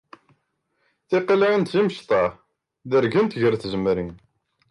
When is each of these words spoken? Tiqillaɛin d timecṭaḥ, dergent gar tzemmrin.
Tiqillaɛin 1.09 1.63
d 1.63 1.67
timecṭaḥ, 1.71 2.31
dergent 2.89 3.37
gar 3.41 3.55
tzemmrin. 3.55 4.11